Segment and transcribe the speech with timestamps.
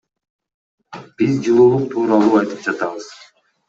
[1.21, 3.17] Биз жылуулук тууралуу айтып жатабыз.